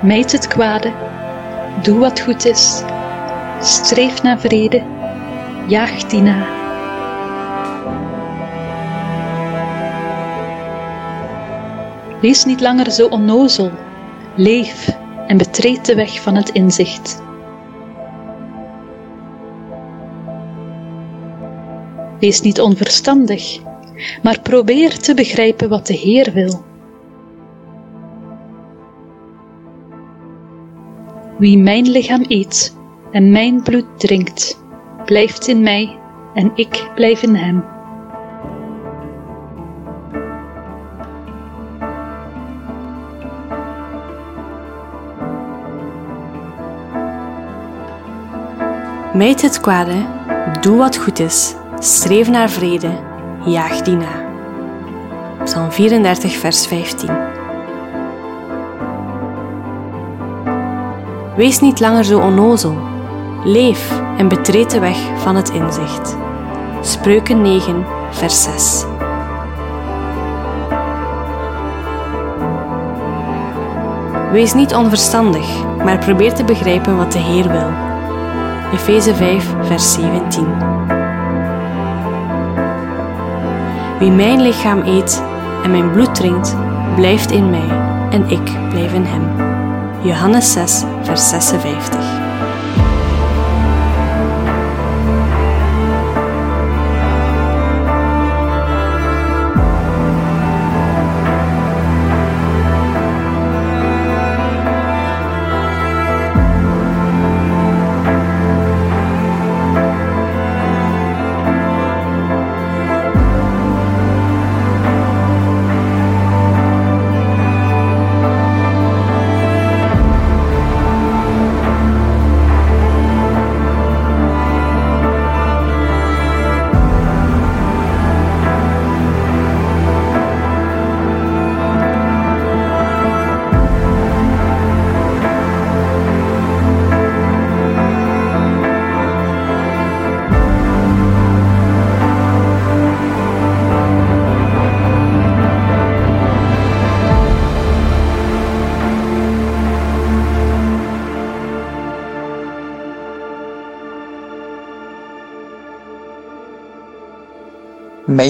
Meet 0.00 0.32
het 0.32 0.46
kwade, 0.46 0.92
doe 1.82 1.98
wat 1.98 2.20
goed 2.20 2.46
is, 2.46 2.82
streef 3.60 4.22
naar 4.22 4.38
vrede, 4.38 4.82
jaag 5.66 6.04
die 6.04 6.20
na. 6.20 6.60
Wees 12.20 12.44
niet 12.44 12.60
langer 12.60 12.90
zo 12.90 13.06
onnozel 13.06 13.70
Leef 14.36 14.88
en 15.26 15.36
betreed 15.36 15.86
de 15.86 15.94
weg 15.94 16.20
van 16.22 16.34
het 16.34 16.48
inzicht. 16.48 17.22
Wees 22.18 22.40
niet 22.40 22.60
onverstandig, 22.60 23.58
maar 24.22 24.40
probeer 24.40 24.98
te 24.98 25.14
begrijpen 25.14 25.68
wat 25.68 25.86
de 25.86 25.94
Heer 25.94 26.32
wil. 26.32 26.64
Wie 31.38 31.58
mijn 31.58 31.90
lichaam 31.90 32.24
eet 32.28 32.76
en 33.10 33.30
mijn 33.30 33.62
bloed 33.62 33.86
drinkt, 33.96 34.62
blijft 35.04 35.46
in 35.46 35.62
mij 35.62 35.98
en 36.34 36.52
ik 36.54 36.90
blijf 36.94 37.22
in 37.22 37.34
hem. 37.34 37.71
Meid 49.14 49.42
het 49.42 49.60
kwade, 49.60 50.06
doe 50.60 50.76
wat 50.76 50.96
goed 50.96 51.18
is, 51.18 51.54
streef 51.78 52.28
naar 52.28 52.50
vrede, 52.50 52.90
jaag 53.44 53.80
die 53.80 53.96
na. 53.96 54.24
Psalm 55.44 55.72
34, 55.72 56.32
vers 56.32 56.66
15. 56.66 57.10
Wees 61.36 61.60
niet 61.60 61.80
langer 61.80 62.04
zo 62.04 62.18
onnozel. 62.18 62.76
Leef 63.44 64.00
en 64.16 64.28
betreed 64.28 64.70
de 64.70 64.80
weg 64.80 64.98
van 65.16 65.36
het 65.36 65.50
inzicht. 65.50 66.16
Spreuken 66.80 67.42
9, 67.42 67.86
vers 68.10 68.42
6. 68.42 68.84
Wees 74.30 74.54
niet 74.54 74.74
onverstandig, 74.74 75.64
maar 75.84 75.98
probeer 75.98 76.32
te 76.32 76.44
begrijpen 76.44 76.96
wat 76.96 77.12
de 77.12 77.18
Heer 77.18 77.48
wil. 77.48 77.91
Efeze 78.72 79.14
5, 79.14 79.54
vers 79.62 79.92
17. 79.92 80.46
Wie 83.98 84.10
mijn 84.10 84.40
lichaam 84.40 84.82
eet 84.84 85.22
en 85.64 85.70
mijn 85.70 85.90
bloed 85.90 86.14
drinkt, 86.14 86.56
blijft 86.94 87.30
in 87.30 87.50
mij 87.50 87.68
en 88.10 88.30
ik 88.30 88.68
blijf 88.68 88.92
in 88.92 89.04
hem. 89.04 89.22
Johannes 90.02 90.52
6, 90.52 90.82
vers 91.02 91.28
56. 91.28 92.01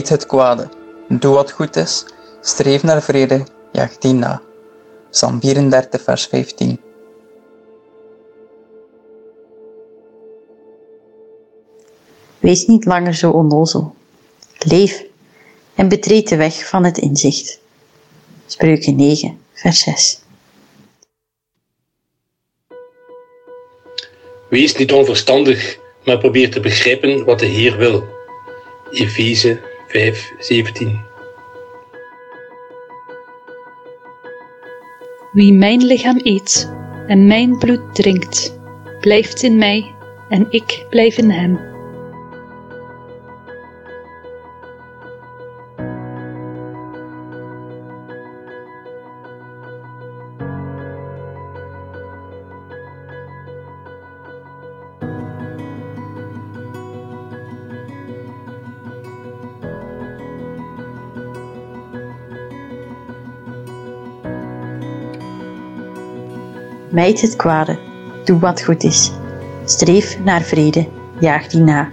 Mijd 0.03 0.15
het 0.15 0.27
kwade, 0.27 0.69
doe 1.09 1.35
wat 1.35 1.51
goed 1.51 1.77
is, 1.77 2.05
streef 2.41 2.83
naar 2.83 3.03
vrede, 3.03 3.47
jaag 3.73 3.99
die 3.99 4.13
na. 4.13 4.43
Psalm 5.11 5.41
34, 5.41 6.03
vers 6.03 6.27
15. 6.27 6.81
Wees 12.39 12.67
niet 12.67 12.85
langer 12.85 13.15
zo 13.15 13.31
onnozel. 13.31 13.95
Leef 14.59 15.05
en 15.75 15.89
betreed 15.89 16.29
de 16.29 16.37
weg 16.37 16.69
van 16.69 16.85
het 16.85 16.99
inzicht. 16.99 17.61
Spreuken 18.47 18.97
9, 18.97 19.39
vers 19.53 19.81
6. 19.81 20.21
Wees 24.49 24.77
niet 24.77 24.93
onverstandig, 24.93 25.79
maar 26.05 26.19
probeer 26.19 26.51
te 26.51 26.61
begrijpen 26.61 27.25
wat 27.25 27.39
de 27.39 27.47
Heer 27.47 27.77
wil. 27.77 28.05
Efeze 28.91 29.71
5, 29.93 30.33
17. 30.39 31.01
Wie 35.33 35.53
mijn 35.53 35.85
lichaam 35.85 36.21
eet 36.23 36.73
en 37.07 37.27
mijn 37.27 37.59
bloed 37.59 37.95
drinkt, 37.95 38.59
blijft 39.01 39.43
in 39.43 39.59
mij 39.59 39.95
en 40.29 40.47
ik 40.51 40.87
blijf 40.91 41.19
in 41.19 41.31
hem. 41.31 41.72
Mijd 66.93 67.21
het 67.21 67.37
kwade, 67.37 67.79
doe 68.25 68.39
wat 68.39 68.63
goed 68.63 68.85
is. 68.85 69.11
Streef 69.65 70.19
naar 70.25 70.43
vrede, 70.43 70.87
jaag 71.21 71.47
die 71.47 71.61
na. 71.61 71.91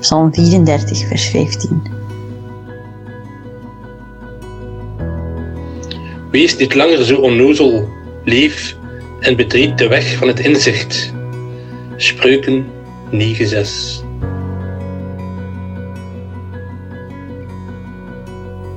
Psalm 0.00 0.34
34, 0.34 1.06
vers 1.06 1.26
15. 1.26 1.82
Wees 6.30 6.56
niet 6.56 6.74
langer 6.74 7.04
zo 7.04 7.16
onnozel, 7.16 7.88
leef 8.24 8.76
en 9.20 9.36
betreed 9.36 9.78
de 9.78 9.88
weg 9.88 10.16
van 10.16 10.28
het 10.28 10.40
inzicht. 10.40 11.12
Spreuken 11.96 12.66
9, 13.10 13.46
6. 13.46 14.02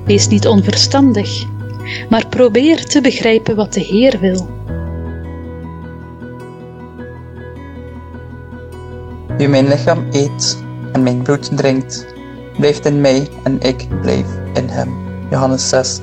Wees 0.06 0.28
niet 0.28 0.48
onverstandig, 0.48 1.44
maar 2.10 2.28
probeer 2.28 2.86
te 2.86 3.02
begrijpen 3.02 3.56
wat 3.56 3.74
de 3.74 3.82
Heer 3.82 4.20
wil. 4.20 4.55
Wie 9.38 9.48
mijn 9.48 9.68
lichaam 9.68 10.06
eet 10.12 10.64
en 10.92 11.04
mijn 11.04 11.22
bloed 11.22 11.58
drinkt, 11.58 12.06
blijft 12.58 12.86
in 12.86 13.02
mij 13.02 13.30
en 13.44 13.62
ik 13.62 13.88
blijf 14.02 14.28
in 14.54 14.68
hem. 14.70 14.94
Johannes 15.30 15.70
6, 15.70 16.00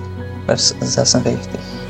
vers 0.46 0.72
56. 0.80 1.81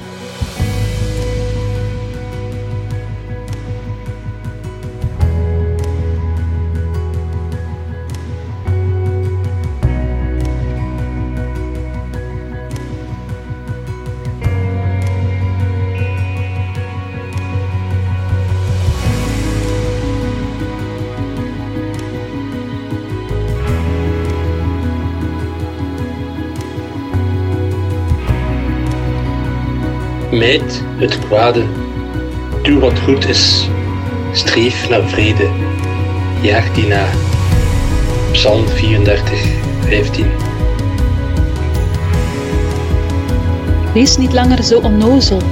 Mijd 30.43 30.83
het 30.97 31.19
kwade, 31.19 31.65
doe 32.63 32.81
wat 32.81 32.99
goed 32.99 33.29
is, 33.29 33.69
streef 34.33 34.89
naar 34.89 35.03
vrede, 35.03 35.51
jaag 36.41 36.73
die 36.73 36.87
na. 36.87 37.07
Psalm 38.33 38.67
34, 38.67 39.45
15. 39.81 40.27
Wees 43.95 44.17
niet 44.17 44.33
langer 44.33 44.63
zo 44.63 44.79
onnozel. 44.79 45.43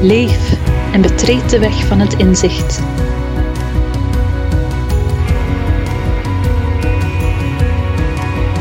Leef 0.00 0.56
en 0.92 1.00
betreed 1.00 1.50
de 1.50 1.58
weg 1.58 1.86
van 1.86 1.98
het 1.98 2.14
inzicht. 2.14 2.80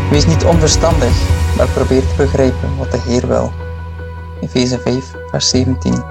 Wees 0.10 0.26
niet 0.26 0.44
onverstandig, 0.44 1.14
maar 1.58 1.68
probeer 1.68 2.02
te 2.02 2.16
begrijpen 2.18 2.78
wat 2.78 2.92
de 2.92 3.00
Heer 3.08 3.28
wil. 3.28 3.52
Efeze 4.42 4.80
5, 4.80 5.23
vers 5.34 5.50
17. 5.50 6.04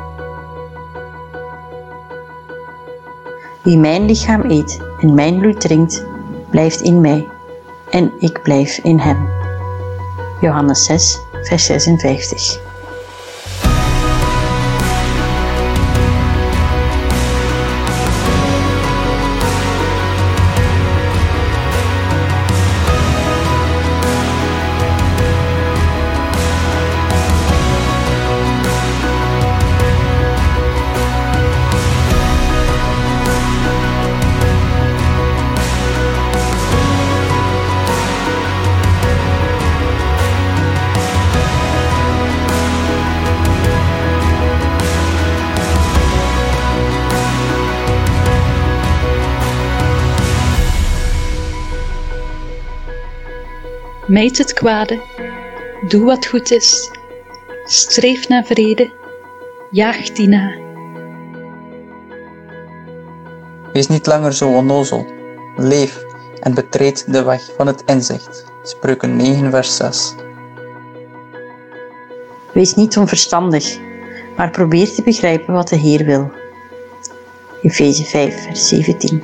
Wie 3.62 3.79
mijn 3.79 4.05
lichaam 4.05 4.51
eet 4.51 4.81
en 5.01 5.14
mijn 5.14 5.39
bloed 5.39 5.61
drinkt, 5.61 6.05
blijft 6.51 6.81
in 6.81 7.01
mij 7.01 7.29
en 7.91 8.12
ik 8.18 8.43
blijf 8.43 8.79
in 8.79 8.99
hem. 8.99 9.29
Johannes 10.41 10.85
6, 10.85 11.18
vers 11.43 11.64
56. 11.66 12.72
Mijd 54.13 54.39
het 54.39 54.53
kwade, 54.53 55.01
doe 55.89 56.05
wat 56.05 56.27
goed 56.27 56.51
is, 56.51 56.91
streef 57.65 58.29
naar 58.29 58.45
vrede, 58.45 58.91
jaag 59.71 60.11
die 60.11 60.29
na. 60.29 60.55
Wees 63.73 63.87
niet 63.87 64.07
langer 64.07 64.33
zo 64.33 64.49
onnozel. 64.49 65.07
Leef 65.57 66.05
en 66.41 66.55
betreed 66.55 67.13
de 67.13 67.23
weg 67.23 67.51
van 67.57 67.67
het 67.67 67.83
inzicht. 67.87 68.45
Spreuken 68.63 69.17
9, 69.17 69.51
vers 69.51 69.77
6. 69.77 70.15
Wees 72.53 72.75
niet 72.75 72.97
onverstandig, 72.97 73.79
maar 74.37 74.51
probeer 74.51 74.93
te 74.93 75.03
begrijpen 75.03 75.55
wat 75.55 75.69
de 75.69 75.77
Heer 75.77 76.05
wil. 76.05 76.33
Efeze 77.63 78.05
5, 78.05 78.43
vers 78.43 78.69
17. 78.69 79.21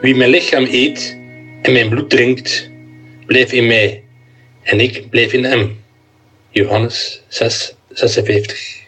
Wie 0.00 0.16
mijn 0.16 0.30
lichaam 0.30 0.64
eet 0.64 1.22
en 1.64 1.72
mijn 1.72 1.88
bloed 1.88 2.10
drinkt, 2.10 2.70
blijft 3.26 3.52
in 3.52 3.66
mij 3.66 4.02
en 4.62 4.80
ik 4.80 5.10
blijf 5.10 5.32
in 5.32 5.44
hem. 5.44 5.80
Johannes 6.50 7.22
6, 7.28 7.74
56. 7.88 8.83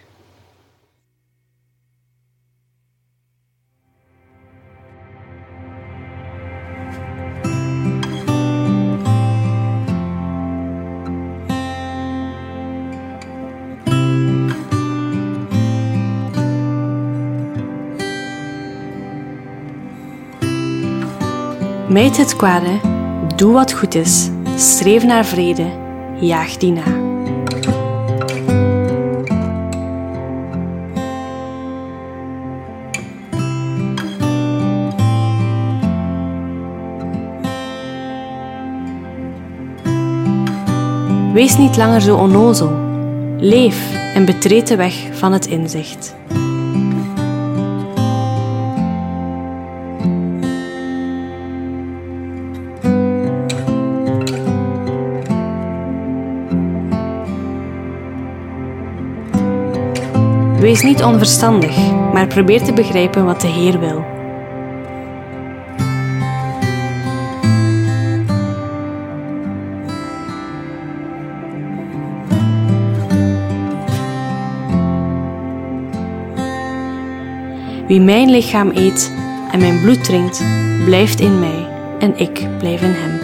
Mijd 21.96 22.16
het 22.16 22.36
kwade, 22.36 22.80
doe 23.36 23.52
wat 23.52 23.72
goed 23.72 23.94
is, 23.94 24.30
streef 24.56 25.04
naar 25.04 25.24
vrede, 25.24 25.66
jaag 26.20 26.56
die 26.56 26.72
na. 26.72 26.82
Wees 41.32 41.56
niet 41.56 41.76
langer 41.76 42.00
zo 42.00 42.16
onnozel. 42.16 42.72
Leef 43.38 43.92
en 44.14 44.24
betreed 44.24 44.66
de 44.66 44.76
weg 44.76 45.08
van 45.12 45.32
het 45.32 45.46
inzicht. 45.46 46.14
Wees 60.66 60.82
niet 60.82 61.02
onverstandig, 61.02 61.76
maar 62.12 62.26
probeer 62.26 62.62
te 62.62 62.72
begrijpen 62.72 63.24
wat 63.24 63.40
de 63.40 63.46
Heer 63.46 63.80
wil. 63.80 64.04
Wie 77.86 78.00
mijn 78.00 78.30
lichaam 78.30 78.70
eet 78.74 79.12
en 79.52 79.58
mijn 79.58 79.80
bloed 79.80 80.04
drinkt, 80.04 80.44
blijft 80.84 81.20
in 81.20 81.38
mij 81.38 81.68
en 81.98 82.18
ik 82.18 82.46
blijf 82.58 82.82
in 82.82 82.92
hem. 82.94 83.15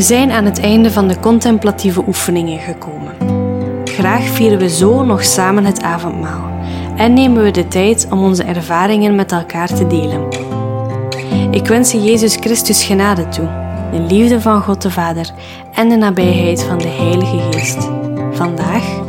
We 0.00 0.06
zijn 0.06 0.30
aan 0.30 0.44
het 0.44 0.60
einde 0.60 0.90
van 0.90 1.08
de 1.08 1.20
contemplatieve 1.20 2.02
oefeningen 2.06 2.58
gekomen. 2.58 3.14
Graag 3.84 4.22
vieren 4.22 4.58
we 4.58 4.68
zo 4.68 5.04
nog 5.04 5.24
samen 5.24 5.64
het 5.64 5.82
avondmaal 5.82 6.50
en 6.96 7.12
nemen 7.12 7.42
we 7.42 7.50
de 7.50 7.68
tijd 7.68 8.06
om 8.10 8.22
onze 8.22 8.42
ervaringen 8.42 9.14
met 9.14 9.32
elkaar 9.32 9.66
te 9.66 9.86
delen. 9.86 10.28
Ik 11.50 11.66
wens 11.66 11.92
je 11.92 12.02
Jezus 12.02 12.36
Christus 12.36 12.84
genade 12.84 13.28
toe, 13.28 13.48
de 13.92 14.00
liefde 14.00 14.40
van 14.40 14.62
God 14.62 14.82
de 14.82 14.90
Vader 14.90 15.30
en 15.72 15.88
de 15.88 15.96
nabijheid 15.96 16.62
van 16.62 16.78
de 16.78 16.88
Heilige 16.88 17.40
Geest, 17.50 17.88
vandaag, 18.32 19.00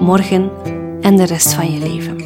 morgen 0.00 0.50
en 1.00 1.16
de 1.16 1.24
rest 1.24 1.52
van 1.52 1.72
je 1.72 1.78
leven. 1.78 2.17